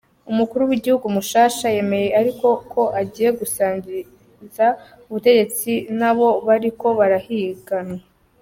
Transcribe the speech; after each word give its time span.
Umukuru 0.31 0.61
w'igihugu 0.69 1.05
mushasha 1.15 1.65
yemeye 1.75 2.09
ariko 2.19 2.47
ko 2.71 2.81
agiye 3.01 3.29
gusangiza 3.39 4.67
ubutegetsi 5.07 5.71
n'abo 5.97 6.29
bariko 6.47 6.85
barahiganwa. 6.99 7.99